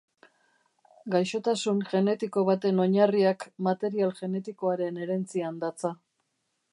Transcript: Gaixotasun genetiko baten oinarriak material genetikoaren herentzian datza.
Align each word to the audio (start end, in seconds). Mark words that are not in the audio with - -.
Gaixotasun 1.15 1.83
genetiko 1.91 2.45
baten 2.47 2.81
oinarriak 2.85 3.47
material 3.69 4.15
genetikoaren 4.23 5.01
herentzian 5.05 5.65
datza. 5.67 5.93